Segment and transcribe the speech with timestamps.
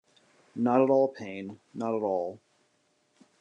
[0.55, 2.39] Not at all, Payne, not at all.